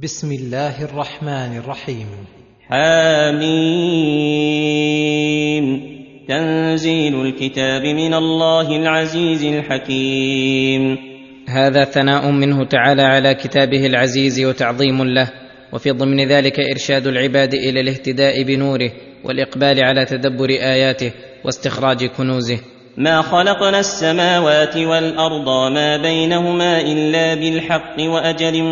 [0.00, 2.06] بسم الله الرحمن الرحيم.
[2.68, 3.54] حميم
[6.28, 10.98] تنزيل الكتاب من الله العزيز الحكيم.
[11.48, 15.30] هذا ثناء منه تعالى على كتابه العزيز وتعظيم له
[15.72, 18.90] وفي ضمن ذلك إرشاد العباد إلى الاهتداء بنوره
[19.24, 21.12] والإقبال على تدبر آياته
[21.44, 22.58] واستخراج كنوزه.
[22.96, 28.62] ما خلقنا السماوات والأرض وما بينهما إلا بالحق وأجل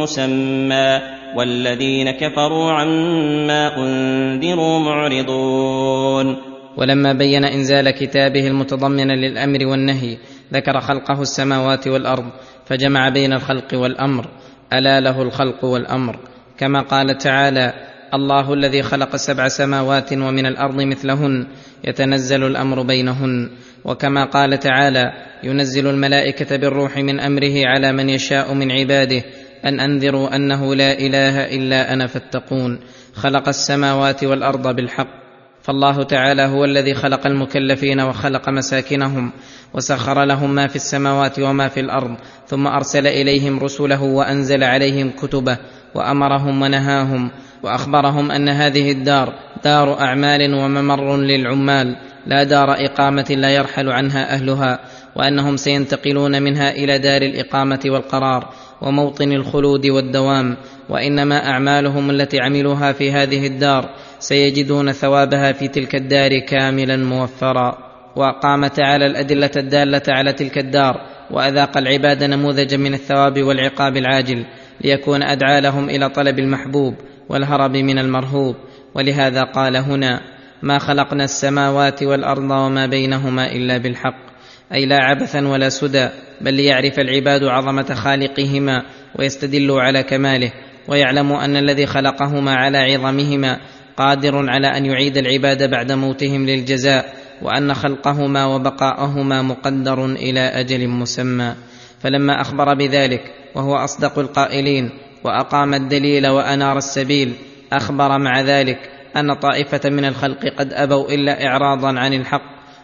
[0.00, 1.00] مسمى
[1.36, 6.36] والذين كفروا عما أنذروا معرضون.
[6.76, 10.16] ولما بين إنزال كتابه المتضمن للأمر والنهي
[10.52, 12.24] ذكر خلقه السماوات والأرض
[12.66, 14.26] فجمع بين الخلق والأمر
[14.72, 16.16] ألا له الخلق والأمر.
[16.58, 17.72] كما قال تعالى
[18.14, 21.46] الله الذي خلق سبع سماوات ومن الأرض مثلهن
[21.84, 23.50] يتنزل الأمر بينهن.
[23.84, 29.22] وكما قال تعالى ينزل الملائكة بالروح من أمره على من يشاء من عباده
[29.64, 32.80] أن أنذروا أنه لا إله إلا أنا فاتقون.
[33.14, 35.20] خلق السماوات والأرض بالحق
[35.62, 39.32] فالله تعالى هو الذي خلق المكلفين وخلق مساكنهم
[39.74, 42.16] وسخر لهم ما في السماوات وما في الأرض
[42.46, 45.58] ثم أرسل إليهم رسله وأنزل عليهم كتبه.
[45.94, 47.30] وأمرهم ونهاهم
[47.62, 54.78] وأخبرهم أن هذه الدار دار أعمال وممر للعمال لا دار إقامة لا يرحل عنها أهلها
[55.16, 58.48] وأنهم سينتقلون منها إلى دار الإقامة والقرار
[58.82, 60.56] وموطن الخلود والدوام
[60.88, 67.90] وإنما أعمالهم التي عملوها في هذه الدار سيجدون ثوابها في تلك الدار كاملا موفرا.
[68.16, 74.44] واقام تعالى الأدلة الدالة على تلك الدار وأذاق العباد نموذجا من الثواب والعقاب العاجل.
[74.84, 76.94] ليكون أدعى لهم إلى طلب المحبوب
[77.28, 78.56] والهرب من المرهوب.
[78.94, 80.20] ولهذا قال هنا
[80.62, 84.30] ما خلقنا السماوات والأرض وما بينهما إلا بالحق
[84.74, 86.08] أي لا عبثا ولا سدى
[86.40, 88.82] بل ليعرف العباد عظمة خالقهما
[89.18, 90.52] ويستدلوا على كماله
[90.88, 93.60] ويعلموا أن الذي خلقهما على عظمهما
[93.96, 101.54] قادر على أن يعيد العباد بعد موتهم للجزاء وأن خلقهما وبقاءهما مقدر إلى أجل مسمى.
[102.00, 104.90] فلما أخبر بذلك وهو أصدق القائلين
[105.24, 107.32] وأقام الدليل وأنار السبيل
[107.72, 108.78] أخبر مع ذلك
[109.16, 112.42] أن طائفة من الخلق قد أبوا إلا اعراضا عن الحق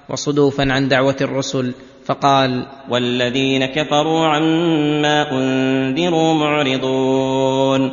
[0.08, 1.74] وصدوفا عن دعوة الرسل
[2.04, 7.92] فقال والذين كفروا عما انذروا معرضون.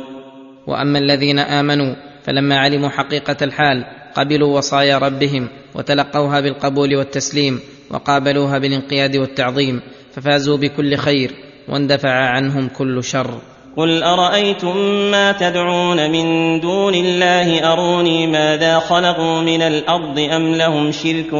[0.66, 3.84] وأما الذين آمنوا فلما علموا حقيقة الحال
[4.14, 9.80] قبلوا وصايا ربهم وتلقوها بالقبول والتسليم وقابلوها بالانقياد والتعظيم
[10.14, 11.30] ففازوا بكل خير
[11.68, 13.30] واندفع عنهم كل شر.
[13.76, 14.76] قل أرأيتم
[15.10, 21.30] ما تدعون من دون الله؟ أروني ماذا خلقوا من الأرض أم لهم شرك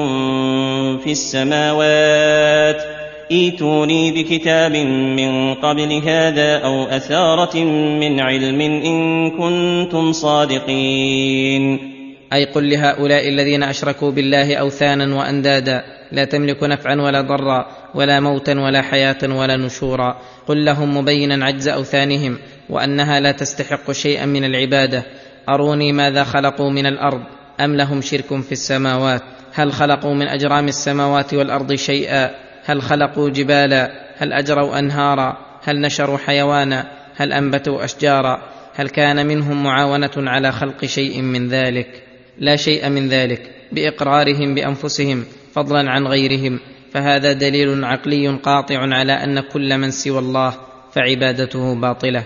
[1.05, 2.83] في السماوات؟
[3.31, 4.77] إيتوني بكتاب
[5.17, 7.57] من قبل هذا أو أثارة
[8.01, 11.94] من علم إن كنتم صادقين.
[12.35, 18.61] أي قل لهؤلاء الذين أشركوا بالله أوثانا وأندادا لا تملك نفعا ولا ضرا ولا موتا
[18.61, 20.19] ولا حياة ولا نشورا.
[20.47, 22.39] قل لهم مبينا عجز أوثانهم
[22.71, 25.05] وأنها لا تستحق شيئا من العبادة.
[25.49, 27.23] أروني ماذا خلقوا من الأرض؟
[27.61, 29.23] أم لهم شرك في السماوات؟
[29.55, 32.31] هل خلقوا من أجرام السماوات والأرض شيئا؟
[32.65, 36.87] هل خلقوا جبالا؟ هل أجروا أنهارا؟ هل نشروا حيوانا؟
[37.17, 38.43] هل أنبتوا أشجارا؟
[38.75, 42.03] هل كان منهم معاونة على خلق شيء من ذلك؟
[42.39, 46.61] لا شيء من ذلك بإقرارهم بأنفسهم فضلا عن غيرهم.
[46.93, 50.55] فهذا دليل عقلي قاطع على أن كل من سوى الله
[50.93, 52.25] فعبادته باطلة.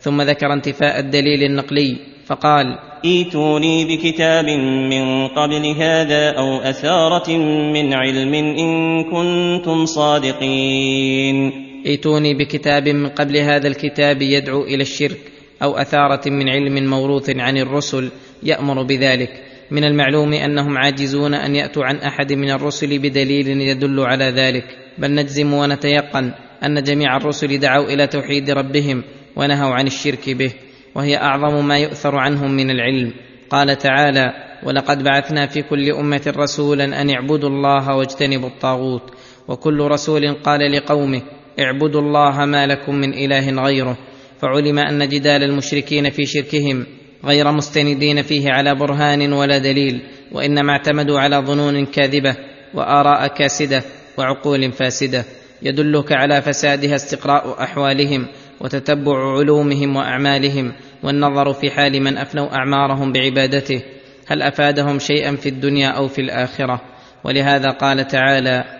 [0.00, 4.44] ثم ذكر انتفاء الدليل النقلي فقال إيتوني بكتاب
[4.90, 7.36] من قبل هذا أو أثارة
[7.72, 11.52] من علم إن كنتم صادقين.
[11.86, 15.20] إيتوني بكتاب من قبل هذا الكتاب يدعو إلى الشرك
[15.62, 18.10] أو أثارة من علم موروث عن الرسل
[18.42, 19.49] يأمر بذلك.
[19.70, 24.64] من المعلوم أنهم عاجزون أن يأتوا عن أحد من الرسل بدليل يدل على ذلك.
[24.98, 26.32] بل نجزم ونتيقن
[26.64, 29.02] أن جميع الرسل دعوا إلى توحيد ربهم
[29.36, 30.52] ونهوا عن الشرك به
[30.94, 33.12] وهي أعظم ما يؤثر عنهم من العلم.
[33.50, 34.32] قال تعالى
[34.62, 39.02] ولقد بعثنا في كل أمة رسولا أن اعبدوا الله واجتنبوا الطاغوت
[39.48, 41.22] وكل رسول قال لقومه
[41.60, 43.98] اعبدوا الله ما لكم من إله غيره
[44.38, 46.86] فعلم أن جدال المشركين في شركهم
[47.24, 50.02] غير مستندين فيه على برهان ولا دليل
[50.32, 52.36] وإنما اعتمدوا على ظنون كاذبة
[52.74, 53.82] وآراء كاسدة
[54.18, 55.24] وعقول فاسدة
[55.62, 58.26] يدلك على فسادها استقراء أحوالهم
[58.60, 60.72] وتتبع علومهم وأعمالهم
[61.02, 63.82] والنظر في حال من أفنوا أعمارهم بعبادته.
[64.26, 66.80] هل أفادهم شيئا في الدنيا أو في الآخرة؟
[67.24, 68.79] ولهذا قال تعالى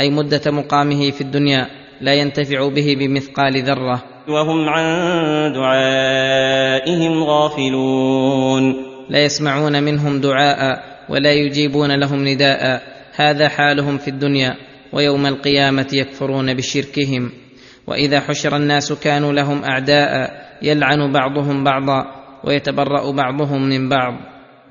[0.00, 1.66] أي مدة مقامه في الدنيا
[2.00, 4.02] لا ينتفع به بمثقال ذرة.
[4.28, 4.84] وهم عن
[5.52, 8.74] دعائهم غافلون.
[9.10, 12.82] لا يسمعون منهم دعاء ولا يجيبون لهم نداء.
[13.16, 14.54] هذا حالهم في الدنيا
[14.92, 17.32] ويوم القيامة يكفرون بشركهم.
[17.86, 20.30] وإذا حشر الناس كانوا لهم أعداء
[20.62, 22.04] يلعن بعضهم بعضا
[22.44, 24.14] ويتبرأ بعضهم من بعض.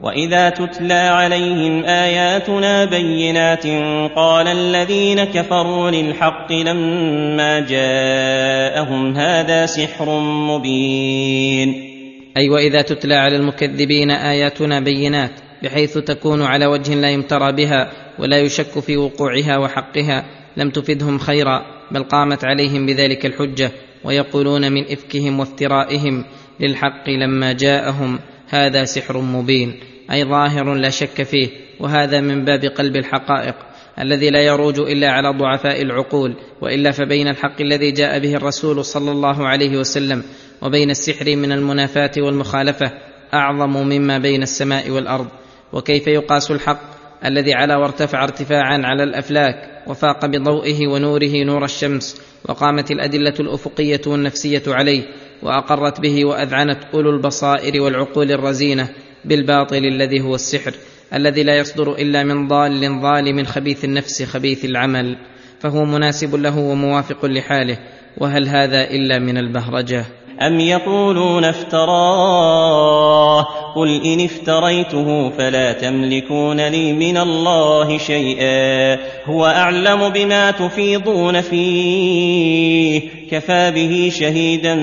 [0.01, 3.67] واذا تتلى عليهم اياتنا بينات
[4.15, 11.89] قال الذين كفروا للحق لما جاءهم هذا سحر مبين
[12.37, 15.31] أي واذا تتلى على المكذبين اياتنا بينات
[15.63, 20.25] بحيث تكون على وجه لا يمترى بها ولا يشك في وقوعها وحقها
[20.57, 23.71] لم تفدهم خيرا بل قامت عليهم بذلك الحجه
[24.03, 26.25] ويقولون من افكهم وافترائهم
[26.59, 28.19] للحق لما جاءهم
[28.49, 29.79] هذا سحر مبين
[30.11, 31.49] أي ظاهر لا شك فيه
[31.79, 33.55] وهذا من باب قلب الحقائق
[33.99, 39.11] الذي لا يروج إلا على ضعفاء العقول وإلا فبين الحق الذي جاء به الرسول صلى
[39.11, 40.23] الله عليه وسلم
[40.61, 42.91] وبين السحر من المنافاة والمخالفة
[43.33, 45.27] أعظم مما بين السماء والأرض
[45.73, 46.81] وكيف يقاس الحق
[47.25, 54.63] الذي علا وارتفع ارتفاعا على الأفلاك وفاق بضوئه ونوره نور الشمس وقامت الأدلة الأفقية والنفسية
[54.67, 55.03] عليه
[55.43, 58.89] وأقرت به وأذعنت أولو البصائر والعقول الرزينة
[59.25, 60.73] بالباطل الذي هو السحر
[61.13, 65.17] الذي لا يصدر إلا من ضال ظالم خبيث النفس خبيث العمل
[65.59, 67.77] فهو مناسب له وموافق لحاله
[68.17, 70.05] وهل هذا إلا من البهرجة؟
[70.41, 73.41] أم يقولون افتراه
[73.75, 83.01] قل إن افتريته فلا تملكون لي من الله شيئا هو أعلم بما تفيضون فيه
[83.31, 84.75] كفى به شهيدا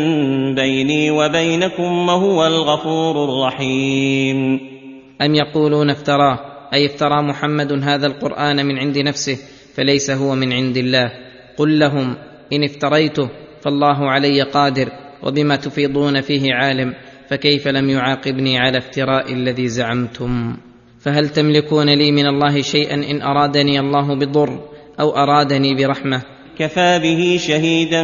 [0.55, 4.61] بيني وبينكم وهو الغفور الرحيم
[5.23, 6.39] أم يقولون افتراه
[6.75, 9.39] أي افترى محمد هذا القرآن من عند نفسه
[9.75, 11.13] فليس هو من عند الله
[11.57, 12.17] قل لهم
[12.53, 13.29] إن افتريته
[13.63, 14.89] فالله علي قادر
[15.23, 16.95] وبما تفيضون فيه عالم
[17.29, 20.57] فكيف لم يعاقبني على افتراء الذي زعمتم؟
[21.01, 24.61] فهل تملكون لي من الله شيئا إن أرادني الله بضر
[25.01, 26.23] أو أرادني برحمة؟
[26.59, 28.03] كفى به شهيدا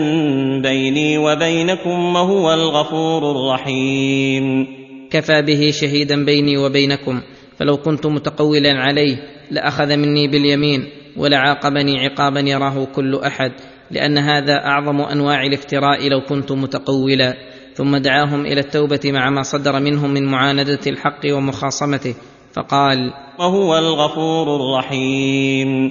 [0.63, 4.67] بيني وبينكم وهو الغفور الرحيم.
[5.11, 7.21] كفى به شهيدا بيني وبينكم
[7.59, 9.17] فلو كنت متقولا عليه
[9.51, 13.53] لأخذ مني باليمين ولعاقبني عقابا يراه كل أحد
[13.93, 17.35] لأن هذا أعظم أنواع الافتراء لو كنت متقولا
[17.75, 22.15] ثم دعاهم إلى التوبة مع ما صدر منهم من معاندة الحق ومخاصمته
[22.53, 22.99] فقال
[23.39, 25.91] وهو الغفور الرحيم.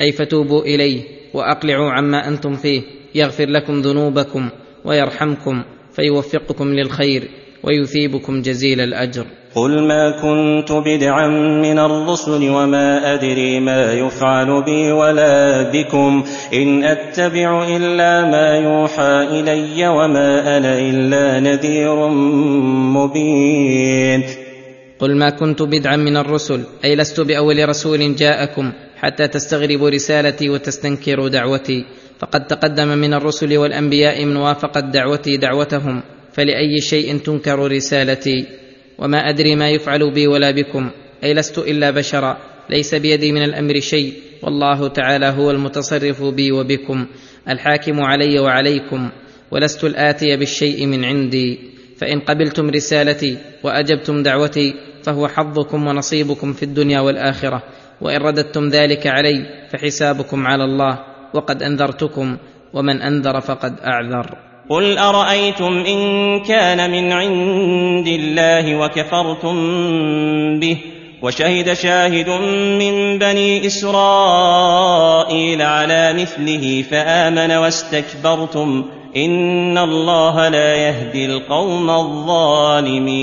[0.00, 1.02] أي فتوبوا إليه
[1.34, 2.82] وأقلعوا عما أنتم فيه
[3.14, 4.50] يغفر لكم ذنوبكم
[4.84, 5.62] ويرحمكم
[5.92, 7.28] فيوفقكم للخير
[7.64, 9.26] ويثيبكم جزيل الأجر.
[9.54, 11.28] قل ما كنت بدعا
[11.60, 19.88] من الرسل وما ادري ما يفعل بي ولا بكم ان اتبع الا ما يوحى الي
[19.88, 22.08] وما أنا الا نذير
[22.96, 24.22] مبين.
[24.98, 31.28] قل ما كنت بدعا من الرسل أي لست بأول رسول جاءكم حتى تستغربوا رسالتي وتستنكروا
[31.28, 31.84] دعوتي.
[32.18, 38.61] فقد تقدم من الرسل والأنبياء من وافقت دعوتي دعوتهم فلأي شيء تنكر رسالتي؟
[39.02, 40.90] وما أدري ما يفعل بي ولا بكم
[41.24, 42.38] أي لست إلا بشرا
[42.70, 47.06] ليس بيدي من الأمر شيء والله تعالى هو المتصرف بي وبكم
[47.48, 49.10] الحاكم علي وعليكم
[49.50, 51.58] ولست الآتي بالشيء من عندي
[51.98, 57.62] فإن قبلتم رسالتي وأجبتم دعوتي فهو حظكم ونصيبكم في الدنيا والآخرة
[58.00, 60.98] وإن رددتم ذلك علي فحسابكم على الله
[61.34, 62.36] وقد أنذرتكم
[62.72, 64.51] ومن أنذر فقد أعذر.
[64.72, 69.56] قل ارايتم ان كان من عند الله وكفرتم
[70.60, 70.78] به
[71.22, 72.28] وشهد شاهد
[72.78, 74.82] من بني اسرائيل
[75.62, 78.84] على مثله فامن واستكبرتم
[79.16, 83.18] ان الله لا يهدي القوم الظالمين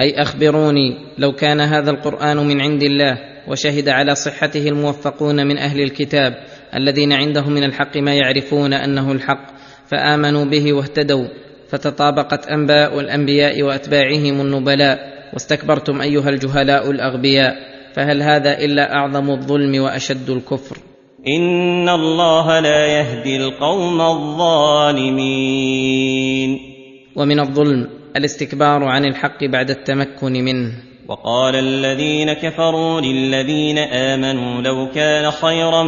[0.00, 5.80] أي أخبروني لو كان هذا القرآن من عند الله وشهد على صحته الموفقون من أهل
[5.80, 6.34] الكتاب
[6.74, 9.55] الذين عندهم من الحق ما يعرفون أنه الحق
[9.90, 11.28] فآمنوا به واهتدوا
[11.68, 14.98] فتطابقت أنباء الأنبياء وأتباعهم النبلاء
[15.32, 17.54] واستكبرتم أيها الجهلاء الأغبياء
[17.94, 20.76] فهل هذا إلا أعظم الظلم وأشد الكفر؟
[21.28, 25.40] إن الله لا يهدي القوم الظالمين.
[27.16, 30.72] ومن الظلم الاستكبار عن الحق بعد التمكن منه.
[31.08, 35.82] وقال الذين كفروا للذين آمنوا لو كان خيرا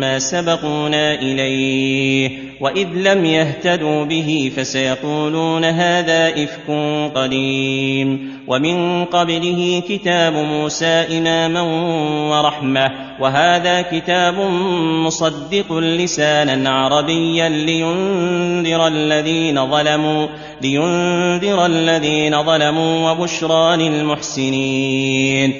[0.00, 2.30] ما سبقونا إليه.
[2.60, 6.70] واذ لم يهتدوا به فسيقولون هذا افك
[7.14, 11.62] قديم ومن قبله كتاب موسى اماما
[12.30, 14.34] ورحمه وهذا كتاب
[15.06, 20.26] مصدق لسانا عربيا لينذر الذين ظلموا
[20.62, 25.52] لينذر الذين ظلموا وبشرى للمحسنين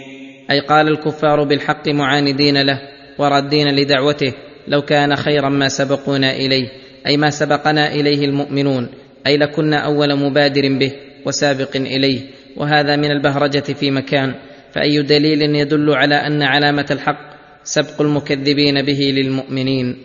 [0.51, 2.79] أي قال الكفار بالحق معاندين له
[3.19, 4.33] وردين لدعوته
[4.69, 6.86] لو كان خيرا ما سبقونا إليه.
[7.07, 8.89] أي ما سبقنا إليه المؤمنون
[9.27, 10.93] أي لكنا أول مبادر به
[11.27, 12.21] وسابق إليه
[12.57, 14.35] وهذا من البهرجة في مكان
[14.73, 19.97] فأي دليل يدل على أن علامة الحق سبق المكذبين به للمؤمنين؟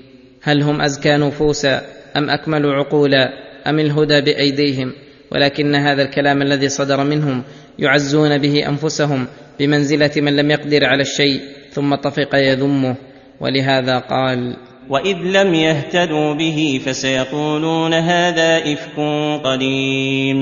[0.41, 1.81] هل هم أزكى نفوسا
[2.17, 3.29] أم اكملوا عقولا
[3.67, 4.93] أم الهدى بأيديهم؟
[5.31, 7.43] ولكن هذا الكلام الذي صدر منهم
[7.79, 9.27] يعزون به أنفسهم
[9.59, 11.41] بمنزلة من لم يقدر على الشيء
[11.71, 12.95] ثم طفق يذمه
[13.39, 14.55] ولهذا قال
[14.91, 18.99] واذ لم يهتدوا به فسيقولون هذا افك
[19.43, 20.37] قديم.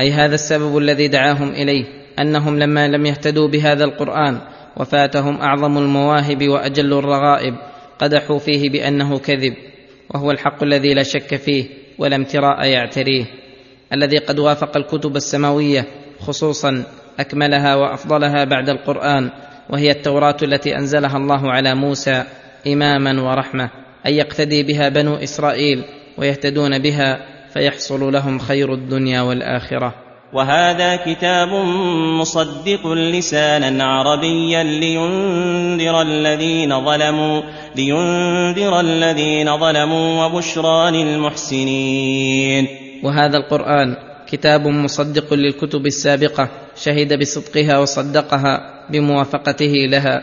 [0.00, 1.84] أي هذا السبب الذي دعاهم إليه
[2.18, 4.38] أنهم لما لم يهتدوا بهذا القرآن
[4.76, 7.54] وفاتهم أعظم المواهب وأجل الرغائب
[7.98, 9.54] قدحوا فيه بأنه كذب
[10.14, 11.64] وهو الحق الذي لا شك فيه
[11.98, 13.24] ولا امتراء يعتريه
[13.92, 15.84] الذي قد وافق الكتب السماوية
[16.20, 16.84] خصوصا
[17.20, 19.30] أكملها وأفضلها بعد القرآن
[19.70, 22.24] وهي التوراة التي أنزلها الله على موسى
[22.66, 23.87] اماما ورحمة.
[24.08, 25.82] أن يقتدي بها بنو إسرائيل
[26.18, 27.20] ويهتدون بها
[27.54, 29.94] فيحصل لهم خير الدنيا والآخرة.
[30.32, 31.48] وهذا كتاب
[32.20, 37.42] مصدق لسانا عربيا لينذر الذين ظلموا
[37.76, 42.68] لينذر الذين ظلموا وبشرى للمحسنين.
[43.04, 43.96] وهذا القرآن
[44.30, 48.60] كتاب مصدق للكتب السابقة شهد بصدقها وصدقها
[48.90, 50.22] بموافقته لها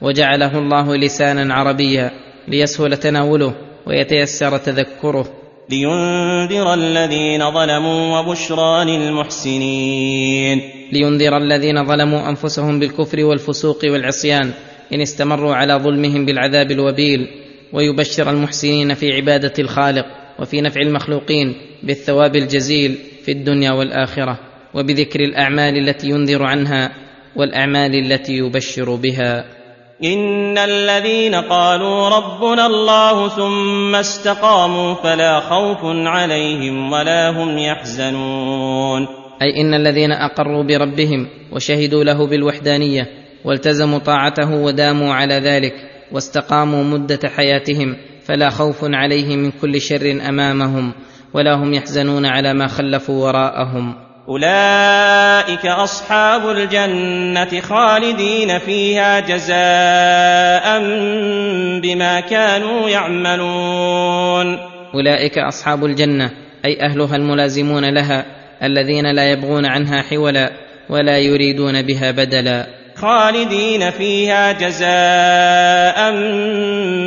[0.00, 2.10] وجعله الله لسانا عربيا
[2.48, 3.54] ليسهل تناوله
[3.86, 5.26] ويتيسر تذكره.
[5.70, 10.60] لينذر الذين ظلموا وبشرى للمحسنين.
[10.92, 14.50] لينذر الذين ظلموا أنفسهم بالكفر والفسوق والعصيان
[14.94, 17.28] إن استمروا على ظلمهم بالعذاب الوبيل.
[17.72, 20.06] ويبشر المحسنين في عبادة الخالق
[20.38, 24.38] وفي نفع المخلوقين بالثواب الجزيل في الدنيا والآخرة.
[24.74, 26.92] وبذكر الأعمال التي ينذر عنها
[27.36, 29.59] والأعمال التي يبشر بها.
[30.04, 39.06] إن الذين قالوا ربنا الله ثم استقاموا فلا خوف عليهم ولا هم يحزنون.
[39.42, 43.06] أي إن الذين أقروا بربهم وشهدوا له بالوحدانية
[43.44, 45.74] والتزموا طاعته وداموا على ذلك
[46.12, 50.92] واستقاموا مدة حياتهم فلا خوف عليهم من كل شر أمامهم
[51.34, 54.09] ولا هم يحزنون على ما خلفوا وراءهم.
[54.28, 60.80] أولئك أصحاب الجنة خالدين فيها جزاء
[61.80, 64.58] بما كانوا يعملون.
[64.94, 66.30] أولئك أصحاب الجنة
[66.64, 68.24] أي أهلها الملازمون لها
[68.62, 70.50] الذين لا يبغون عنها حولا
[70.90, 72.66] ولا يريدون بها بدلا.
[72.96, 76.10] خالدين فيها جزاء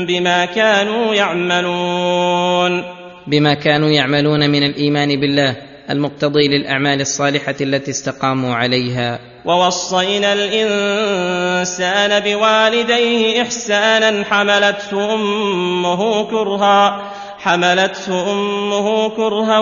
[0.05, 2.83] بما كانوا يعملون.
[3.27, 9.19] بما كانوا يعملون من الإيمان بالله المقتضي للأعمال الصالحة التي استقاموا عليها.
[9.45, 17.01] ووصينا الإنسان بوالديه إحسانا حملته أمه كرها
[17.39, 19.59] حملته أمه كرها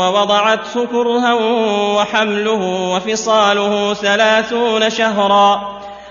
[0.00, 1.34] ووضعته كرها
[1.96, 5.79] وحمله وفصاله ثلاثون شهرا.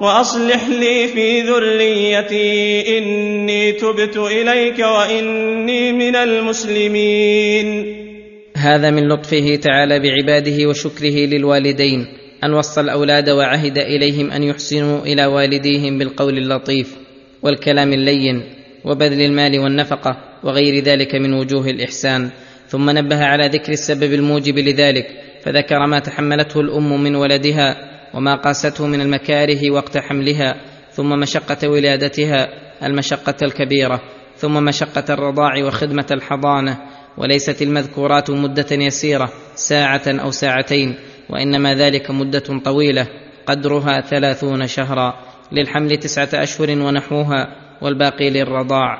[0.00, 7.96] وأصلح لي في ذريتي إني تبت إليك وإني من المسلمين.
[8.56, 12.06] هذا من لطفه تعالى بعباده وشكره للوالدين
[12.44, 16.96] أن وصى الأولاد وعهد إليهم أن يحسنوا إلى والديهم بالقول اللطيف
[17.42, 18.42] والكلام اللين
[18.84, 22.30] وبذل المال والنفقة وغير ذلك من وجوه الإحسان.
[22.68, 25.06] ثم نبه على ذكر السبب الموجب لذلك
[25.42, 30.60] فذكر ما تحملته الأم من ولدها وما قاسته من المكاره وقت حملها
[30.92, 32.48] ثم مشقة ولادتها
[32.82, 34.00] المشقة الكبيرة
[34.36, 36.78] ثم مشقة الرضاع وخدمة الحضانة
[37.18, 40.94] وليست المذكورات مدة يسيرة ساعة أو ساعتين
[41.30, 43.06] وإنما ذلك مدة طويلة
[43.46, 45.14] قدرها ثلاثون شهرا
[45.52, 48.98] للحمل تسعة أشهر ونحوها والباقي للرضاع.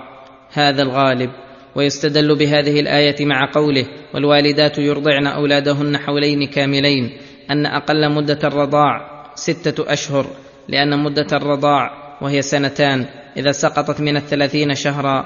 [0.53, 1.31] هذا الغالب.
[1.77, 7.11] ويستدل بهذه الآية مع قوله والوالدات يرضعن أولادهن حولين كاملين
[7.51, 9.01] أن أقل مدة الرضاع
[9.35, 10.27] ستة أشهر
[10.69, 13.07] لأن مدة الرضاع وهي سنتان.
[13.37, 15.25] إذا سقطت من الثلاثين شهرا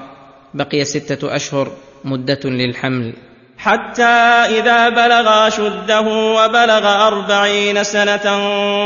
[0.53, 1.71] بقي ستة أشهر
[2.03, 3.13] مدة للحمل.
[3.57, 4.03] حتى
[4.57, 6.01] إذا بلغ أشده
[6.37, 8.25] وبلغ أربعين سنة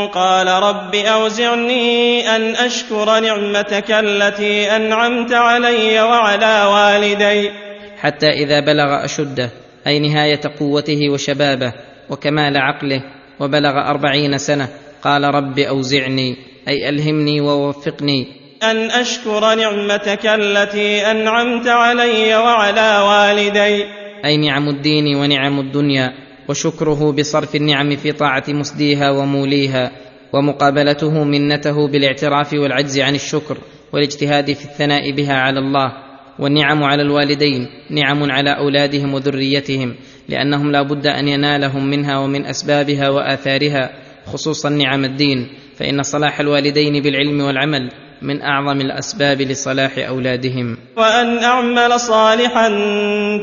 [0.07, 7.51] قال رب أوزعني أن أشكر نعمتك التي أنعمت علي وعلى والدي.
[7.97, 9.49] حتى إذا بلغ أشده
[9.87, 11.73] أي نهاية قوته وشبابه
[12.09, 13.01] وكمال عقله
[13.39, 14.69] وبلغ أربعين سنة.
[15.03, 16.35] قال رب أوزعني
[16.67, 18.27] أي ألهمني ووفقني.
[18.63, 23.85] أن أشكر نعمتك التي أنعمت علي وعلى والدي.
[24.25, 26.13] أي نعم الدين ونعم الدنيا
[26.49, 29.91] وشكره بصرف النعم في طاعة مسديها وموليها
[30.33, 33.57] ومقابلته منته بالاعتراف والعجز عن الشكر
[33.93, 35.91] والاجتهاد في الثناء بها على الله.
[36.39, 39.95] والنعم على الوالدين نعم على أولادهم وذريتهم.
[40.29, 43.89] لأنهم لا بد أن ينالهم منها ومن أسبابها وآثارها
[44.25, 45.49] خصوصا نعم الدين.
[45.77, 47.91] فإن صلاح الوالدين بالعلم والعمل
[48.21, 50.77] من أعظم الأسباب لصلاح أولادهم.
[50.97, 52.69] وأن أعمل صالحا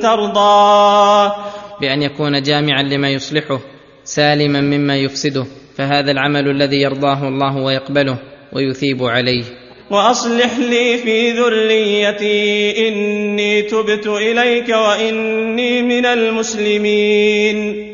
[0.02, 1.34] ترضاه
[1.80, 3.60] بأن يكون جامعا لما يصلحه
[4.04, 5.46] سالما مما يفسده
[5.76, 8.18] فهذا العمل الذي يرضاه الله ويقبله
[8.52, 9.44] ويثيب عليه.
[9.92, 17.86] وأصلح لي في ذريتي إني تبت إليك وإني من المسلمين.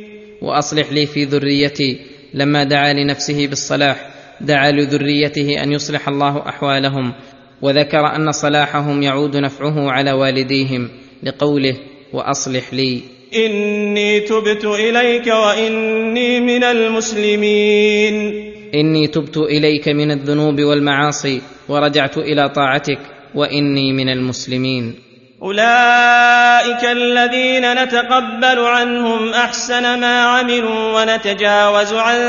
[0.43, 1.99] وأصلح لي في ذريتي
[2.35, 4.09] لما دعا لنفسه بالصلاح
[4.40, 7.14] دعا لذريته أن يصلح الله أحوالهم
[7.62, 10.88] وذكر أن صلاحهم يعود نفعه على والديهم
[11.23, 11.76] لقوله
[12.12, 13.00] وأصلح لي.
[13.35, 18.48] إني تبت إليك وإني من المسلمين.
[18.75, 22.99] إني تبت إليك من الذنوب والمعاصي ورجعت إلى طاعتك
[23.35, 24.95] وإني من المسلمين.
[25.43, 32.21] أولئك الذين نتقبل عنهم أحسن ما عملوا ونتجاوز عن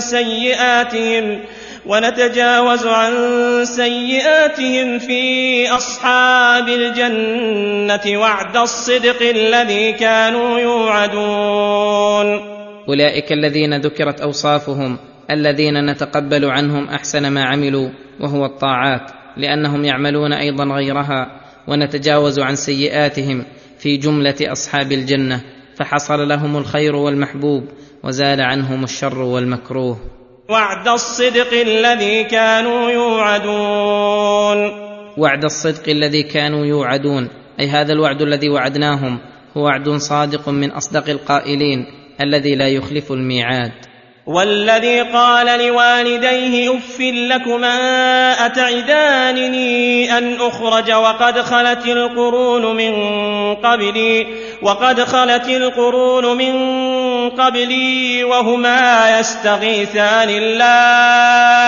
[0.00, 1.40] سيئاتهم
[1.86, 3.12] ونتجاوز عن
[3.64, 12.26] سيئاتهم في أصحاب الجنة وعد الصدق الذي كانوا يوعدون.
[12.88, 14.98] أولئك الذين ذكرت أوصافهم
[15.30, 23.44] الذين نتقبل عنهم أحسن ما عملوا وهو الطاعات لأنهم يعملون أيضا غيرها ونتجاوز عن سيئاتهم
[23.78, 25.40] في جملة أصحاب الجنة
[25.76, 27.64] فحصل لهم الخير والمحبوب
[28.04, 29.98] وزال عنهم الشر والمكروه.
[30.50, 34.58] وعد الصدق الذي كانوا يوعدون.
[35.18, 37.28] وعد الصدق الذي كانوا يوعدون
[37.60, 39.18] أي هذا الوعد الذي وعدناهم
[39.56, 41.86] هو وعد صادق من أصدق القائلين
[42.20, 43.87] الذي لا يخلف الميعاد.
[44.28, 47.76] والذي قال لوالديه اف لكما
[48.46, 52.94] أتعدانني أن أخرج وقد خلت القرون من
[53.54, 54.26] قبلي
[54.62, 56.52] وقد خلت القرون من
[57.30, 61.58] قبلي وهما يستغيثان الله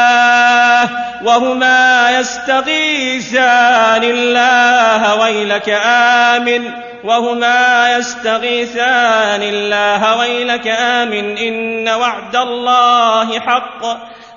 [1.25, 6.71] وهما يستغيثان الله ويلك آمن
[7.05, 13.83] وهما يستغيثان الله ويلك آمن إن وعد الله حق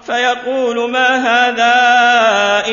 [0.05, 1.73] فيقول ما هذا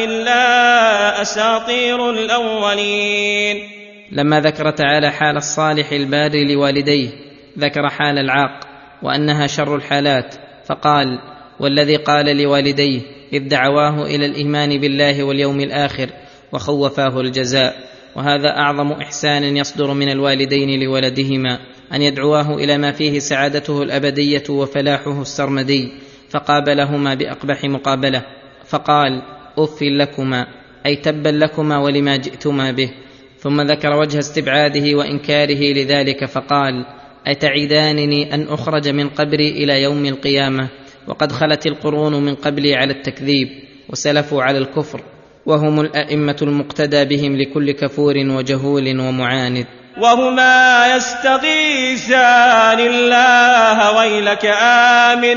[0.05, 3.69] إلا أساطير الأولين
[4.13, 8.61] لما ذكر تعالى حال الصالح البار لوالديه ذكر حال العاق
[9.03, 10.35] وأنها شر الحالات
[10.67, 11.19] فقال
[11.61, 13.01] والذي قال لوالديه
[13.33, 16.11] إذ دعواه إلى الإيمان بالله واليوم الآخر
[16.53, 21.59] وخوفاه الجزاء وهذا أعظم إحسان يصدر من الوالدين لولدهما
[21.93, 25.93] أن يدعواه إلى ما فيه سعادته الأبدية وفلاحه السرمدي
[26.31, 28.23] فقابلهما بأقبح مقابلة
[28.67, 29.23] فقال
[29.59, 30.47] اف لكما
[30.87, 32.91] أي تبا لكما ولما جئتما به
[33.39, 36.87] ثم ذكر وجه استبعاده وإنكاره لذلك فقال
[37.27, 40.69] أتعدانني أن أخرج من قبري إلى يوم القيامة؟
[41.07, 43.49] وقد خلت القرون من قبلي على التكذيب
[43.89, 45.01] وسلفوا على الكفر
[45.47, 49.67] وهم الأئمة المقتدى بهم لكل كفور وجهول ومعاند.
[50.03, 55.37] وهما يستغيثان الله ويلك آمن.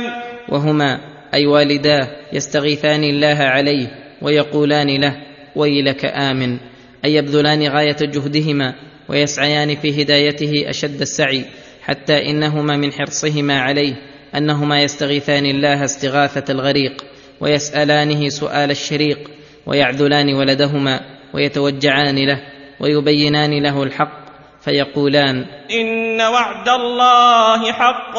[0.50, 1.00] وهما
[1.34, 3.88] أي والداه يستغيثان الله عليه
[4.22, 5.15] ويقولان له
[5.56, 6.58] ويلك آمن
[7.06, 8.74] أي يبذلان غاية جهدهما
[9.10, 11.46] ويسعيان في هدايته أشد السعي.
[11.84, 13.96] حتى إنهما من حرصهما عليه
[14.36, 17.06] أنهما يستغيثان الله استغاثة الغريق
[17.39, 19.32] ويسألانه سؤال الشريق
[19.65, 21.00] ويعذلان ولدهما
[21.34, 22.41] ويتوجعان له
[22.80, 24.24] ويبينان له الحق
[24.62, 28.15] فيقولان إن وعد الله حق.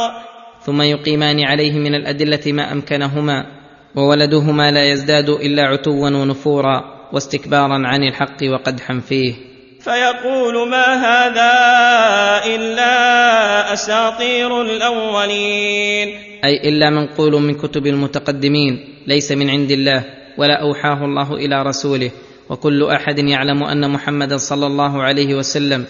[0.60, 3.46] ثم يقيمان عليه من الأدلة ما أمكنهما
[3.96, 9.53] وولدهما لا يزداد إلا عتوا ونفورا واستكبارا عن الحق وقدحا فيه.
[9.84, 11.52] فيقول ما هذا
[12.54, 12.92] إلا
[13.72, 16.08] أساطير الأولين.
[16.44, 20.04] أي إلا منقول من كتب المتقدمين ليس من عند الله
[20.38, 22.10] ولا أوحاه الله إلى رسوله.
[22.50, 25.84] وكل أحد يعلم أن محمدا صلى الله عليه وسلم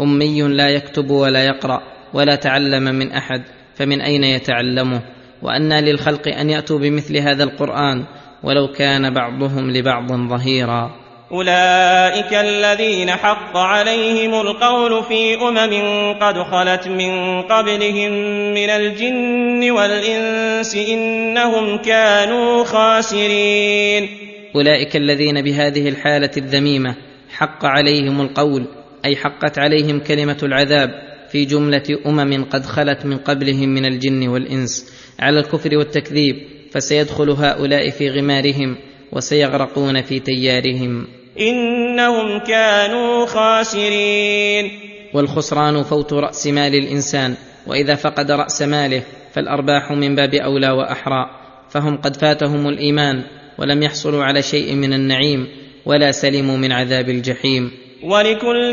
[0.00, 1.82] أمي لا يكتب ولا يقرأ
[2.14, 3.42] ولا تعلم من أحد
[3.74, 5.02] فمن أين يتعلمه؟
[5.42, 8.04] وانى للخلق أن يأتوا بمثل هذا القرآن
[8.42, 11.07] ولو كان بعضهم لبعض ظهيرا.
[11.32, 18.12] أولئك الذين حق عليهم القول في أمم قد خلت من قبلهم
[18.54, 24.08] من الجن والإنس إنهم كانوا خاسرين.
[24.56, 26.94] أولئك الذين بهذه الحالة الذميمة
[27.30, 28.64] حق عليهم القول
[29.04, 30.90] أي حقت عليهم كلمة العذاب
[31.30, 34.92] في جملة أمم قد خلت من قبلهم من الجن والإنس.
[35.20, 36.36] على الكفر والتكذيب
[36.72, 38.76] فسيدخل هؤلاء في غمارهم
[39.12, 41.17] وسيغرقون في تيارهم.
[41.40, 44.70] إنهم كانوا خاسرين.
[45.14, 47.34] والخسران فوت رأس مال الإنسان
[47.66, 49.02] وإذا فقد رأس ماله
[49.34, 51.30] فالأرباح من باب أولى وأحرى.
[51.70, 53.22] فهم قد فاتهم الإيمان
[53.58, 55.46] ولم يحصلوا على شيء من النعيم
[55.86, 57.70] ولا سلموا من عذاب الجحيم.
[58.02, 58.72] ولكل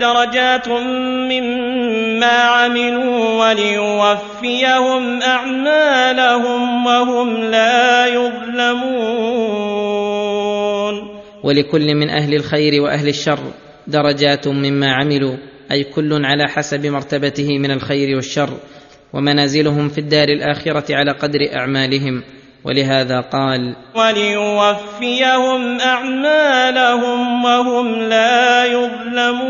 [0.00, 9.73] درجات مما عملوا وليوفيهم أعمالهم وهم لا يظلمون.
[11.44, 13.38] ولكل من أهل الخير وأهل الشر
[13.86, 15.36] درجات مما عملوا
[15.72, 18.50] أي كل على حسب مرتبته من الخير والشر
[19.12, 22.22] ومنازلهم في الدار الآخرة على قدر أعمالهم.
[22.64, 29.44] ولهذا قال وليوفيهم أعمالهم وهم لا يظلمون.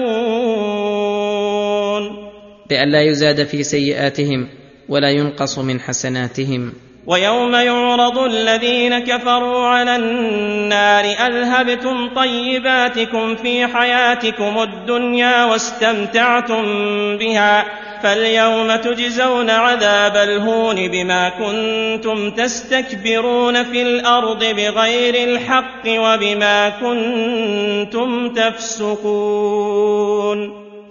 [2.71, 4.49] بأن لا يزاد في سيئاتهم
[4.89, 6.73] ولا ينقص من حسناتهم.
[7.07, 16.63] ويوم يعرض الذين كفروا على النار أذهبتم طيباتكم في حياتكم الدنيا واستمتعتم
[17.17, 17.65] بها
[18.03, 29.85] فاليوم تجزون عذاب الهون بما كنتم تستكبرون في الأرض بغير الحق وبما كنتم تفسقون.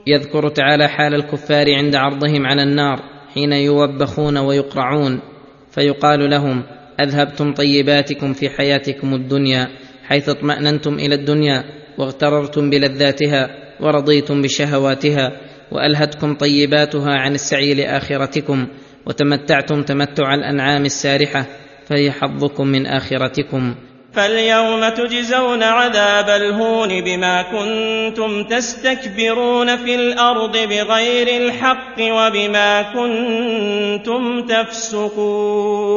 [0.08, 3.00] يذكر تعالى حال الكفار عند عرضهم على النار
[3.34, 5.33] حين يوبخون ويقرعون.
[5.74, 6.64] فيقال لهم
[7.00, 9.68] أذهبتم طيباتكم في حياتكم الدنيا
[10.04, 11.64] حيث اطمأننتم إلى الدنيا
[11.98, 15.32] واغتررتم بلذاتها ورضيتم بشهواتها
[15.72, 18.68] وألهتكم طيباتها عن السعي لآخرتكم
[19.06, 21.46] وتمتعتم تمتع الأنعام السارحة
[21.86, 23.76] فهي حظكم من آخرتكم.
[24.14, 35.94] فاليوم تجزون عذاب الهون بما كنتم تستكبرون في الأرض بغير الحق وبما كنتم تفسقون.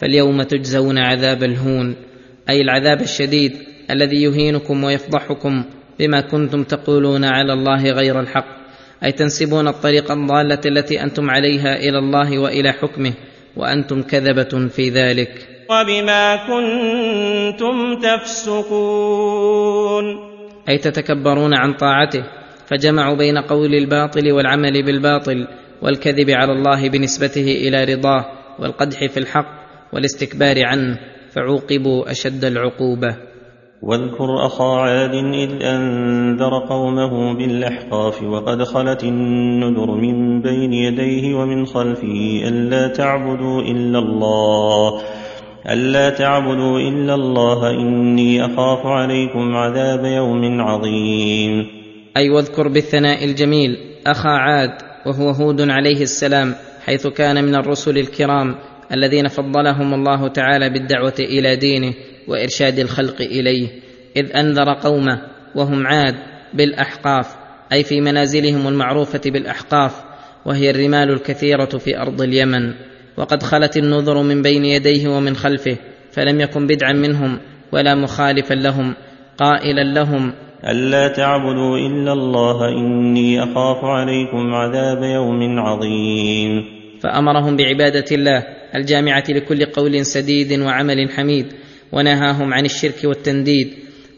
[0.00, 1.96] فاليوم تجزون عذاب الهون
[2.50, 3.52] أي العذاب الشديد
[3.90, 5.64] الذي يهينكم ويفضحكم
[5.98, 8.46] بما كنتم تقولون على الله غير الحق
[9.04, 13.12] أي تنسبون الطريق الضالة التي أنتم عليها إلى الله وإلى حكمه
[13.56, 15.53] وأنتم كذبة في ذلك.
[15.70, 19.44] وبما كنتم تفسقون.
[20.68, 22.24] أي تتكبرون عن طاعته
[22.66, 25.48] فجمعوا بين قول الباطل والعمل بالباطل
[25.82, 28.24] والكذب على الله بنسبته إلى رضاه
[28.58, 29.46] والقدح في الحق
[29.92, 30.98] والاستكبار عنه
[31.32, 33.16] فعوقبوا أشد العقوبة.
[33.82, 42.42] واذكر أخا عاد إذ أنذر قومه بالأحقاف وقد خلت النذر من بين يديه ومن خلفه
[42.48, 45.02] ألا تعبدوا إلا الله.
[45.70, 51.66] ألا تعبدوا إلا الله إني أخاف عليكم عذاب يوم عظيم.
[52.16, 54.70] أي واذكر بالثناء الجميل أخا عاد
[55.06, 56.54] وهو هود عليه السلام
[56.86, 58.54] حيث كان من الرسل الكرام
[58.92, 61.94] الذين فضلهم الله تعالى بالدعوة إلى دينه
[62.28, 63.68] وإرشاد الخلق إليه
[64.16, 65.22] إذ أنذر قومه
[65.54, 66.14] وهم عاد
[66.54, 67.36] بالأحقاف
[67.72, 69.92] أي في منازلهم المعروفة بالأحقاف
[70.46, 72.74] وهي الرمال الكثيرة في أرض اليمن.
[73.16, 75.76] وقد خلت النذر من بين يديه ومن خلفه
[76.12, 77.38] فلم يكن بدعا منهم
[77.72, 78.94] ولا مخالفا لهم
[79.38, 80.32] قائلا لهم
[80.68, 86.64] ألا تعبدوا إلا الله إني أخاف عليكم عذاب يوم عظيم.
[87.00, 88.42] فأمرهم بعبادة الله
[88.74, 91.46] الجامعة لكل قول سديد وعمل حميد
[91.92, 93.68] ونهاهم عن الشرك والتنديد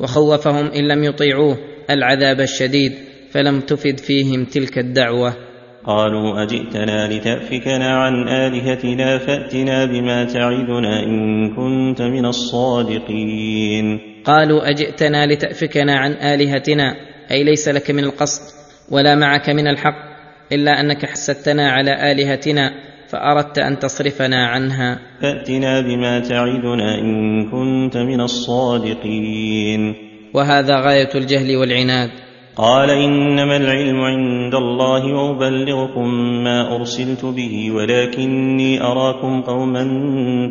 [0.00, 1.58] وخوفهم إن لم يطيعوه
[1.90, 2.92] العذاب الشديد
[3.30, 5.36] فلم تفد فيهم تلك الدعوة.
[5.86, 14.00] قالوا أجئتنا لتأفكنا عن آلهتنا فأتنا بما تعدنا إن كنت من الصادقين.
[14.24, 16.96] قالوا أجئتنا لتأفكنا عن آلهتنا
[17.30, 18.42] أي ليس لك من القصد
[18.90, 20.16] ولا معك من الحق
[20.52, 22.70] إلا أنك حسدتنا على آلهتنا
[23.08, 24.98] فأردت أن تصرفنا عنها.
[25.22, 29.94] فأتنا بما تعدنا إن كنت من الصادقين.
[30.34, 32.25] وهذا غاية الجهل والعناد.
[32.56, 36.08] قال إنما العلم عند الله وأبلغكم
[36.44, 39.84] ما أرسلت به ولكني أراكم قوما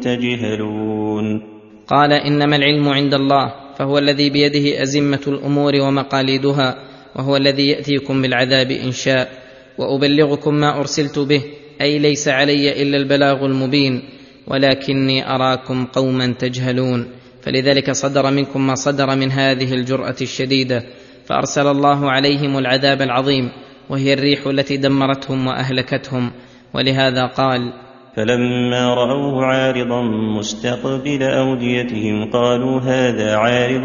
[0.03, 1.41] تجهلون.
[1.87, 6.75] قال إنما العلم عند الله فهو الذي بيده أزمة الأمور ومقاليدها
[7.15, 9.29] وهو الذي يأتيكم بالعذاب إن شاء
[9.77, 11.41] وأبلغكم ما أرسلت به
[11.81, 14.01] أي ليس علي إلا البلاغ المبين
[14.47, 17.07] ولكني أراكم قوما تجهلون.
[17.41, 20.83] فلذلك صدر منكم ما صدر من هذه الجرأة الشديدة
[21.25, 23.51] فأرسل الله عليهم العذاب العظيم
[23.89, 26.31] وهي الريح التي دمرتهم وأهلكتهم.
[26.73, 27.73] ولهذا قال
[28.15, 30.01] فلما رأوه عارضا
[30.37, 33.83] مستقبل أوديتهم قالوا هذا عارض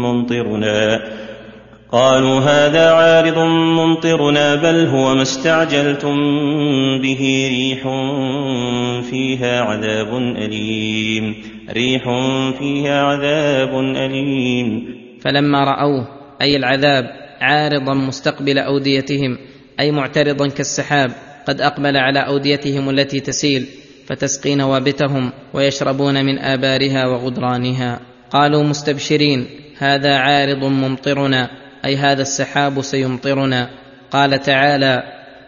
[0.00, 1.00] ممطرنا.
[1.92, 6.16] قالوا هذا عارض ممطرنا بل هو ما استعجلتم
[7.02, 7.82] به ريح
[9.10, 11.34] فيها عذاب أليم.
[11.72, 12.02] ريح
[12.58, 14.94] فيها عذاب أليم.
[15.20, 19.38] فلما رأوه أي العذاب عارضا مستقبل أوديتهم
[19.80, 21.12] أي معترضا كالسحاب
[21.46, 23.66] قد أقبل على أوديتهم التي تسيل
[24.06, 28.00] فتسقي نوابتهم ويشربون من آبارها وغدرانها.
[28.30, 29.46] قالوا مستبشرين
[29.78, 31.50] هذا عارض ممطرنا
[31.84, 33.70] أي هذا السحاب سيمطرنا.
[34.10, 35.02] قال تعالى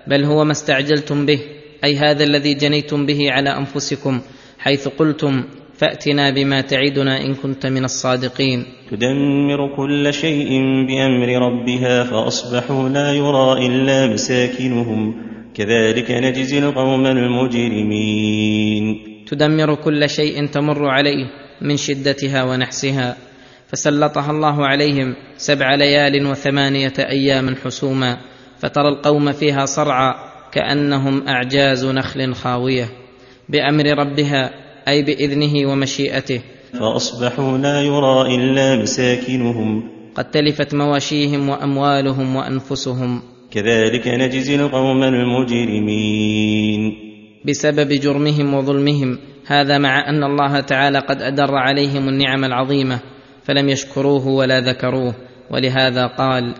[0.07, 1.40] بل هو ما استعجلتم به
[1.85, 4.20] أي هذا الذي جنيتم به على أنفسكم
[4.59, 5.44] حيث قلتم
[5.77, 8.65] فأتنا بما تعدنا إن كنت من الصادقين.
[8.91, 10.49] تدمر كل شيء
[10.87, 15.15] بأمر ربها فأصبحوا لا يرى إلا مساكنهم.
[15.55, 18.97] كذلك نجزي القوم المجرمين.
[19.27, 21.27] تدمر كل شيء تمر عليه
[21.63, 23.17] من شدتها ونحسها.
[23.69, 28.19] فسلطها الله عليهم سبع ليال وثمانية أيام حسوما.
[28.59, 30.15] فترى القوم فيها صرعى
[30.53, 32.89] كأنهم أعجاز نخل خاوية.
[33.49, 36.40] بأمر ربها أي بإذنه ومشيئته.
[36.73, 39.90] فأصبحوا لا يرى إلا مساكنهم.
[40.14, 43.23] قد تلفت مواشيهم وأموالهم وأنفسهم.
[43.51, 46.92] كذلك نجزي القوم المجرمين.
[47.44, 49.18] بسبب جرمهم وظلمهم.
[49.47, 53.01] هذا مع أن الله تعالى قد أدر عليهم النعم العظيمة
[53.42, 55.14] فلم يشكروه ولا ذكروه
[55.51, 56.55] ولهذا قال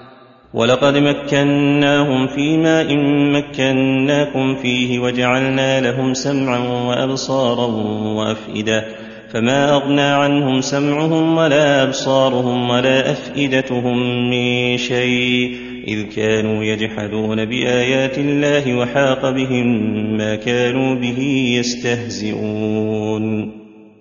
[0.55, 7.67] ولقد مكناهم فيما إن مكناكم فيه وجعلنا لهم سمعا وأبصارا
[8.17, 8.85] وأفئدة
[9.31, 15.57] فما أغنى عنهم سمعهم ولا أبصارهم ولا أفئدتهم من شيء
[15.89, 19.67] إذ كانوا يجحدون بآيات الله وحاق بهم
[20.17, 21.21] ما كانوا به
[21.59, 23.53] يستهزئون.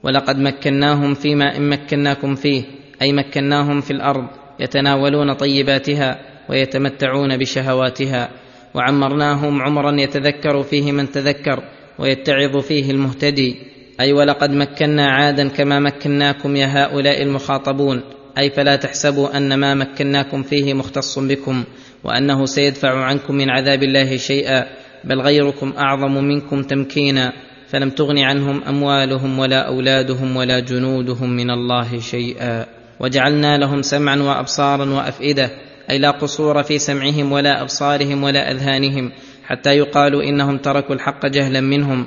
[0.04, 2.64] ولقد مكناهم فيما ان مكناكم فيه
[3.02, 4.28] أي مكناهم في الأرض
[4.60, 8.30] يتناولون طيباتها ويتمتعون بشهواتها
[8.74, 11.64] وعمرناهم عمرا يتذكر فيه من تذكر
[12.00, 13.56] ويتعظ فيه المهتدي.
[14.00, 18.02] أي ولقد مكنا عادا كما مكناكم يا هؤلاء المخاطبون.
[18.38, 21.64] أي فلا تحسبوا أن ما مكناكم فيه مختص بكم
[22.04, 24.66] وأنه سيدفع عنكم من عذاب الله شيئا
[25.04, 27.34] بل غيركم أعظم منكم تمكينا.
[27.68, 32.66] فلم تغن عنهم أموالهم ولا أولادهم ولا جنودهم من الله شيئا.
[33.00, 35.50] وجعلنا لهم سمعا وابصارا وأفئدة.
[35.90, 39.12] أي لا قصور في سمعهم ولا أبصارهم ولا أذهانهم
[39.44, 42.06] حتى يقال إنهم تركوا الحق جهلا منهم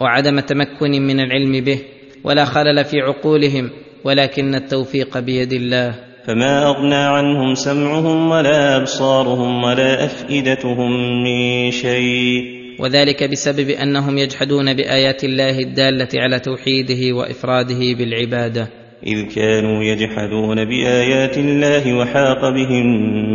[0.00, 1.78] وعدم تمكن من العلم به
[2.24, 3.70] ولا خلل في عقولهم
[4.04, 5.94] ولكن التوفيق بيد الله.
[6.26, 10.90] فما أغنى عنهم سمعهم ولا أبصارهم ولا أفئدتهم
[11.24, 12.64] من شيء.
[12.78, 18.83] وذلك بسبب أنهم يجحدون بآيات الله الدالة على توحيده وإفراده بالعبادة.
[19.06, 22.86] إذ كانوا يجحدون بآيات الله وحاق بهم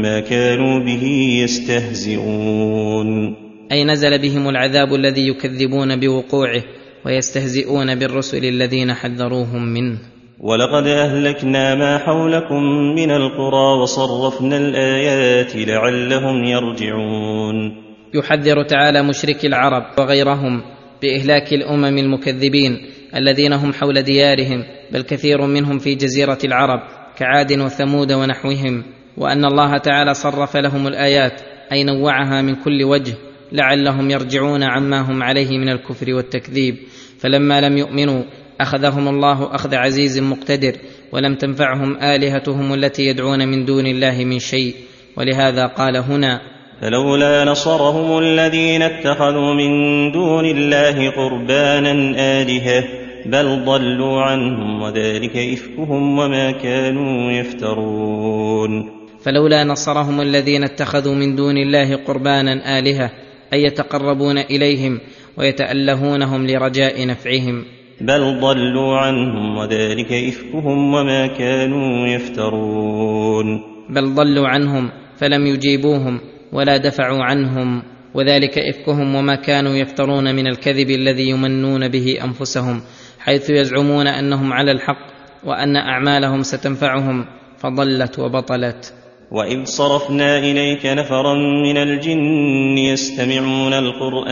[0.01, 1.03] ما كانوا به
[1.43, 3.35] يستهزئون.
[3.71, 6.63] أي نزل بهم العذاب الذي يكذبون بوقوعه
[7.05, 9.97] ويستهزئون بالرسل الذين حذروهم منه.
[10.39, 12.63] ولقد أهلكنا ما حولكم
[12.95, 17.89] من القرى وصرفنا الآيات لعلهم يرجعون.
[18.13, 20.61] يحذر تعالى مشركي العرب وغيرهم
[21.01, 22.77] بإهلاك الأمم المكذبين
[23.15, 26.79] الذين هم حول ديارهم بل كثير منهم في جزيرة العرب
[27.17, 28.83] كعاد وثمود ونحوهم
[29.17, 31.41] وأن الله تعالى صرف لهم الآيات
[31.71, 33.13] أي نوعها من كل وجه
[33.51, 36.75] لعلهم يرجعون عما هم عليه من الكفر والتكذيب.
[37.19, 38.23] فلما لم يؤمنوا
[38.61, 40.73] أخذهم الله أخذ عزيز مقتدر
[41.11, 44.75] ولم تنفعهم آلهتهم التي يدعون من دون الله من شيء.
[45.17, 46.41] ولهذا قال هنا
[46.81, 49.71] فلولا نصرهم الذين اتخذوا من
[50.11, 52.83] دون الله قربانا آلهة
[53.31, 58.99] بل ضلوا عنهم وذلك إفكهم وما كانوا يفترون.
[59.23, 63.11] فلولا نصرهم الذين اتخذوا من دون الله قربانا آلهة
[63.53, 64.99] أي يتقربون إليهم
[65.37, 67.65] ويتألهونهم لرجاء نفعهم.
[68.01, 73.63] بل ضلوا عنهم وذلك إفكهم وما كانوا يفترون.
[73.89, 76.19] بل ضلوا عنهم فلم يجيبوهم
[76.53, 82.81] ولا دفعوا عنهم وذلك إفكهم وما كانوا يفترون من الكذب الذي يمنون به أنفسهم.
[83.19, 85.09] حيث يزعمون أنهم على الحق
[85.43, 87.25] وأن أعمالهم ستنفعهم
[87.57, 88.93] فضلت وبطلت.
[89.31, 94.25] وإذ صرفنا إليك نفرا من الجن يستمعون القرآن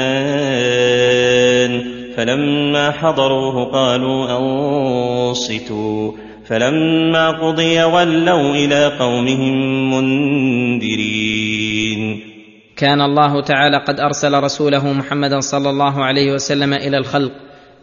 [2.16, 6.12] فلما حضروه قالوا أنصتوا.
[6.46, 12.20] فلما قضي ولوا إلى قومهم منذرين.
[12.76, 17.32] كان الله تعالى قد أرسل رسوله محمدا صلى الله عليه وسلم إلى الخلق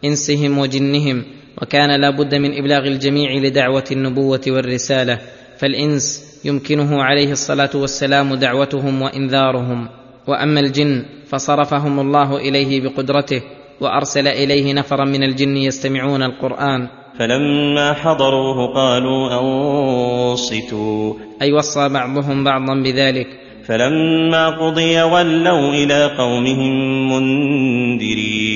[0.04, 1.24] إنسهم وجنهم
[1.62, 5.18] وكان لا بد من إبلاغ الجميع لدعوة النبوة والرسالة
[5.59, 9.88] فالإنس يمكنه عليه الصلاة والسلام دعوتهم وإنذارهم.
[10.26, 13.42] وأما الجن فصرفهم الله إليه بقدرته
[13.80, 16.88] وأرسل إليه نفرا من الجن يستمعون القرآن.
[17.18, 21.14] فلما حضروه قالوا أنصتوا.
[21.42, 23.26] أي وصى بعضهم بعضا بذلك.
[23.66, 26.72] فلما قضي ولوا إلى قومهم
[27.12, 28.54] منذرين.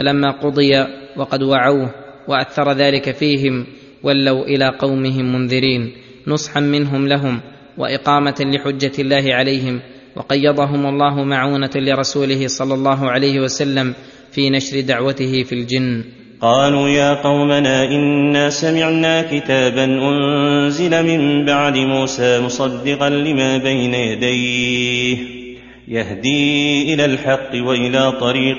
[0.00, 0.84] فلما قضي
[1.16, 1.90] وقد وعوه
[2.28, 3.66] وأثر ذلك فيهم
[4.02, 5.92] ولوا إلى قومهم منذرين
[6.26, 7.40] نصحا منهم لهم
[7.78, 9.80] وإقامة لحجة الله عليهم
[10.16, 13.94] وقيضهم الله معونة لرسوله صلى الله عليه وسلم
[14.32, 16.04] في نشر دعوته في الجن.
[16.40, 25.39] قالوا يا قومنا إنا سمعنا كتابا أنزل من بعد موسى مصدقا لما بين يديه.
[25.90, 28.58] يهدي إلى الحق وإلى طريق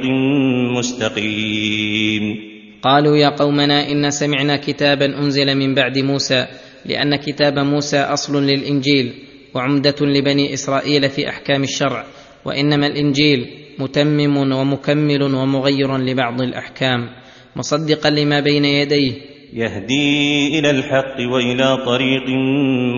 [0.78, 2.24] مستقيم.
[2.84, 6.48] قالوا يا قومنا إنا سمعنا كتابا أنزل من بعد موسى
[6.86, 9.13] لأن كتاب موسى أصل للإنجيل
[9.54, 12.06] وعمدة لبني إسرائيل في أحكام الشرع
[12.46, 13.46] وإنما الإنجيل
[13.80, 17.10] متمم ومكمل ومغير لبعض الأحكام.
[17.56, 19.13] مصدقا لما بين يديه.
[19.54, 22.24] يهدي إلى الحق وإلى طريق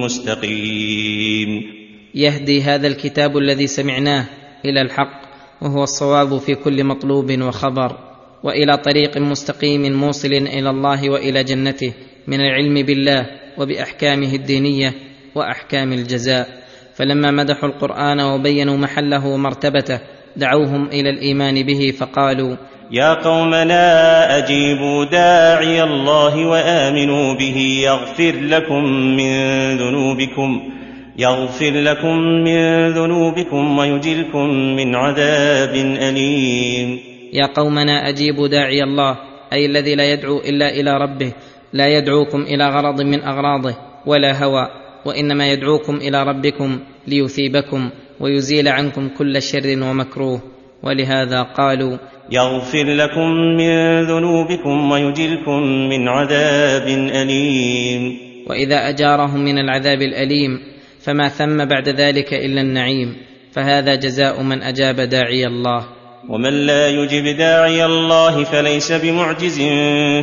[0.04, 1.83] مستقيم.
[2.15, 4.26] يهدي هذا الكتاب الذي سمعناه
[4.65, 5.21] إلى الحق
[5.62, 7.97] وهو الصواب في كل مطلوب وخبر
[8.43, 11.93] وإلى طريق مستقيم موصل إلى الله وإلى جنته
[12.28, 13.26] من العلم بالله
[13.58, 14.93] وبأحكامه الدينية
[15.36, 16.63] وأحكام الجزاء.
[16.95, 19.99] فلما مدحوا القرآن وبينوا محله ومرتبته
[20.36, 22.56] دعوهم إلى الإيمان به فقالوا
[22.91, 28.84] يا قومنا أجيبوا داعي الله وآمنوا به يغفر لكم
[29.17, 29.34] من
[29.78, 30.73] ذنوبكم.
[31.17, 35.76] يغفر لكم من ذنوبكم ويجلكم من عذاب
[36.10, 36.99] أليم.
[37.34, 39.17] يا قومنا أجيبوا داعي الله
[39.54, 41.34] أي الذي لا يدعو إلا إلى ربه
[41.73, 44.67] لا يدعوكم إلى غرض من أغراضه ولا هوى
[45.06, 50.41] وإنما يدعوكم إلى ربكم ليثيبكم ويزيل عنكم كل شر ومكروه.
[50.84, 51.97] ولهذا قالوا
[52.32, 58.17] يغفر لكم من ذنوبكم ويجلكم من عذاب أليم.
[58.49, 60.73] وإذا أجارهم من العذاب الأليم
[61.04, 63.16] فما ثم بعد ذلك إلا النعيم
[63.52, 65.86] فهذا جزاء من أجاب داعي الله.
[66.30, 69.58] ومن لا يجب داعي الله فليس بمعجز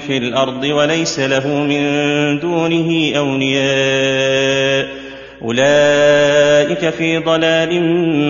[0.06, 1.82] في الأرض وليس له من
[2.40, 4.88] دونه أولياء.
[5.42, 7.82] أولئك في ضلال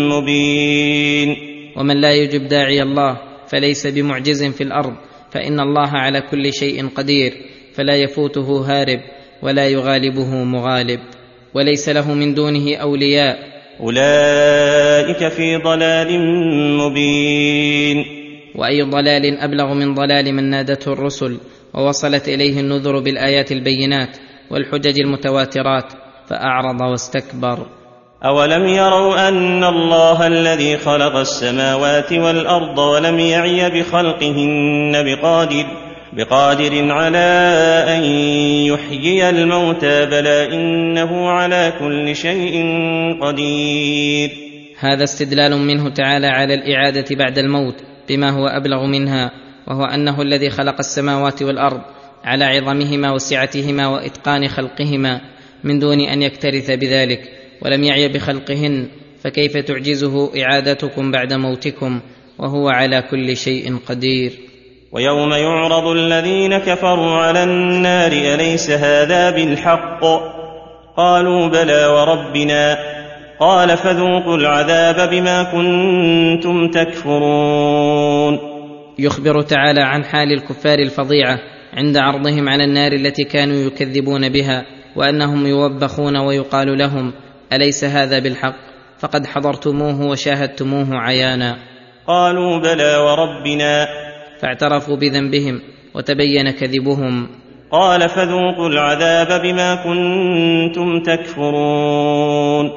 [0.09, 1.37] مبين.
[1.77, 3.17] ومن لا يجب داعي الله
[3.49, 4.95] فليس بمعجز في الأرض
[5.31, 7.33] فإن الله على كل شيء قدير
[7.75, 9.01] فلا يفوته هارب
[9.43, 11.01] ولا يغالبه مغالب.
[11.55, 13.39] وليس له من دونه أولياء.
[13.81, 16.21] أولئك في ضلال
[16.79, 18.05] مبين.
[18.55, 21.39] وأي ضلال أبلغ من ضلال من نادته الرسل
[21.75, 24.17] ووصلت إليه النذر بالآيات البينات
[24.51, 25.93] والحجج المتواترات
[26.29, 27.67] فأعرض واستكبر.
[28.25, 37.29] أولم يروا أن الله الذي خلق السماوات والأرض ولم يعي بخلقهن بقادر بقادر على
[37.89, 38.03] أن
[38.67, 42.55] يحيي الموتى بلى إنه على كل شيء
[43.23, 44.31] قدير.
[44.79, 47.75] هذا استدلال منه تعالى على الإعادة بعد الموت
[48.09, 49.31] بما هو أبلغ منها
[49.67, 51.81] وهو أنه الذي خلق السماوات والأرض
[52.25, 55.21] على عظمهما وسعتهما وإتقان خلقهما
[55.65, 57.21] من دون أن يكترث بذلك
[57.63, 58.89] ولم يعي بخلقهن
[59.23, 62.01] فكيف تعجزه إعادتكم بعد موتكم
[62.39, 64.50] وهو على كل شيء قدير.
[64.93, 70.01] ويوم يعرض الذين كفروا على النار أليس هذا بالحق؟
[70.97, 72.79] قالوا بلى وربنا.
[73.41, 78.39] قال فذوقوا العذاب بما كنتم تكفرون.
[78.99, 81.39] يخبر تعالى عن حال الكفار الفظيعة
[81.75, 84.65] عند عرضهم على النار التي كانوا يكذبون بها
[84.97, 87.13] وأنهم يوبخون ويقال لهم
[87.53, 88.57] أليس هذا بالحق؟
[88.99, 91.57] فقد حضرتموه وشاهدتموه عيانا.
[92.07, 94.10] قالوا بلى وربنا.
[94.43, 95.61] فاعترفوا بذنبهم
[95.95, 97.29] وتبين كذبهم.
[97.73, 102.71] قال فذوقوا العذاب بما كنتم تكفرون.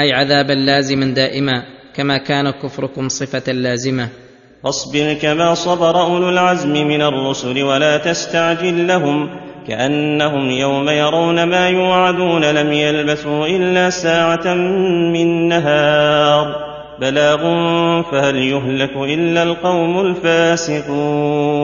[0.00, 1.62] أي عذابا لازما دائما
[1.94, 4.08] كما كان كفركم صفة لازمة.
[4.64, 9.28] فاصبر كما صبر أولو العزم من الرسل ولا تستعجل لهم
[9.68, 14.54] كأنهم يوم يرون ما يوعدون لم يلبثوا إلا ساعة
[15.14, 16.77] من نهار.
[17.00, 17.38] بلاغ
[18.10, 21.58] فهل يهلك إلا القوم الفاسقون؟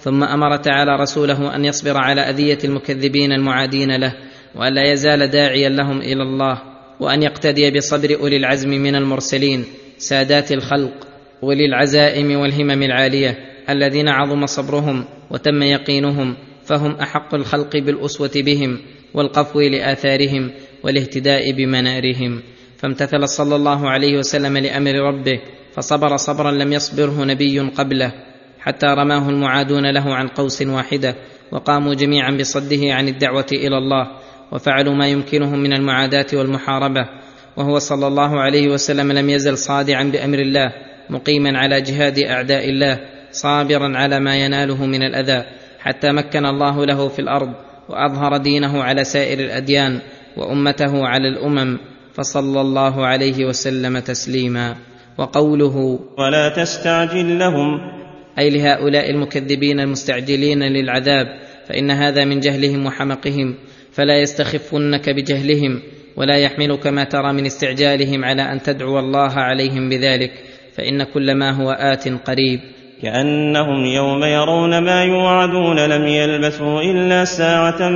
[0.00, 4.14] ثم أمر تعالى رسوله أن يصبر على أذية المكذبين المعادين له
[4.54, 6.62] والا يزال داعيا لهم إلى الله
[7.00, 9.64] وأن يقتدي بصبر أولي العزم من المرسلين
[9.98, 11.06] سادات الخلق
[11.42, 13.38] أولي العزائم والهمم العالية
[13.70, 18.78] الذين عظم صبرهم وتم يقينهم فهم أحق الخلق بالأسوة بهم
[19.14, 20.50] والقفو لآثارهم
[20.84, 22.42] والاهتداء بمنارهم.
[22.78, 25.40] فامتثل صلى الله عليه وسلم لأمر ربه
[25.74, 28.12] فصبر صبرا لم يصبره نبي قبله
[28.60, 31.14] حتى رماه المعادون له عن قوس واحدة
[31.52, 34.06] وقاموا جميعا بصده عن الدعوة إلى الله
[34.52, 37.08] وفعلوا ما يمكنهم من المعاداة والمحاربة
[37.56, 40.72] وهو صلى الله عليه وسلم لم يزل صادعا بأمر الله
[41.10, 43.00] مقيما على جهاد أعداء الله
[43.30, 45.44] صابرا على ما يناله من الأذى
[45.78, 47.52] حتى مكن الله له في الأرض
[47.88, 50.00] وأظهر دينه على سائر الأديان
[50.36, 51.78] وأمته على الأمم.
[52.18, 54.76] فصلى الله عليه وسلم تسليما.
[55.18, 57.98] وقوله ولا تستعجل لهم.
[58.38, 61.26] أي لهؤلاء المكذبين المستعجلين للعذاب
[61.68, 63.54] فإن هذا من جهلهم وحمقهم
[63.92, 65.82] فلا يستخفنك بجهلهم
[66.16, 70.32] ولا يحملك ما ترى من استعجالهم على أن تدعو الله عليهم بذلك
[70.74, 72.60] فإن كل ما هو آت قريب.
[73.02, 77.88] كأنهم يوم يرون ما يوعدون لم يلبثوا إلا ساعة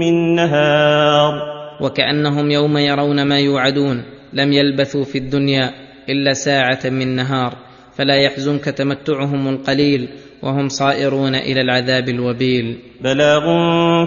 [0.00, 1.59] من نهار.
[1.80, 4.02] وكأنهم يوم يرون ما يوعدون
[4.32, 5.70] لم يلبثوا في الدنيا
[6.08, 7.56] إلا ساعة من نهار
[7.96, 10.08] فلا يحزنك تمتعهم القليل
[10.42, 12.78] وهم صائرون إلى العذاب الوبيل.
[13.00, 13.40] بلاغ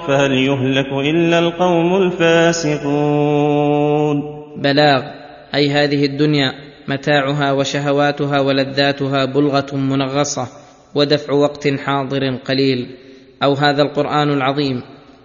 [0.08, 3.44] فهل يهلك إلا القوم الفاسقون؟
[4.62, 5.04] بلاغ
[5.56, 6.54] أي هذه الدنيا
[6.88, 10.48] متاعها وشهواتها ولذاتها بلغة منغصة
[10.96, 12.88] ودفع وقت حاضر قليل.
[13.44, 14.82] أو هذا القرآن العظيم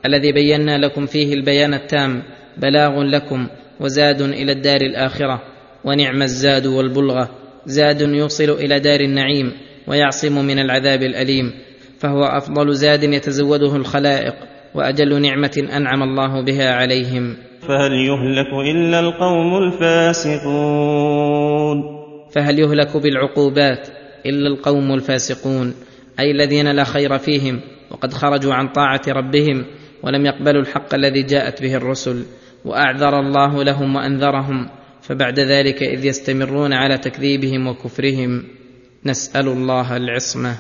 [0.06, 2.22] الذي بينا لكم فيه البيان التام
[2.58, 3.46] بلاغ لكم
[3.80, 5.42] وزاد إلى الدار الآخرة
[5.84, 7.30] ونعم الزاد والبلغة.
[7.66, 9.52] زاد يوصل إلى دار النعيم
[9.86, 11.52] ويعصم من العذاب الأليم.
[11.98, 14.34] فهو أفضل زاد يتزوده الخلائق
[14.74, 17.36] وأجل نعمة أنعم الله بها عليهم.
[17.68, 21.18] فهل يهلك إلا القوم الفاسقون؟
[22.30, 23.88] فهل يهلك بالعقوبات
[24.26, 25.74] إلا القوم الفاسقون؟
[26.20, 29.64] أي الذين لا خير فيهم وقد خرجوا عن طاعة ربهم
[30.02, 32.24] ولم يقبلوا الحق الذي جاءت به الرسل.
[32.64, 34.68] وأعذر الله لهم وأنذرهم
[35.02, 38.44] فبعد ذلك إذ يستمرون على تكذيبهم وكفرهم
[39.04, 40.58] نسأل الله العصمة.